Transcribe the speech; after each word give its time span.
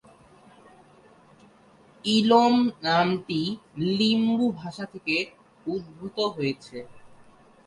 ইলম 2.05 2.55
নামটি 2.85 3.41
লিম্বু 3.91 4.45
ভাষা 4.59 4.85
থেকে 4.93 5.15
উদ্ভূত 5.65 6.17
হয়েছে। 6.35 6.77